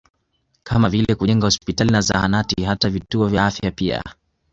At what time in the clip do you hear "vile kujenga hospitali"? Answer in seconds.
0.89-1.91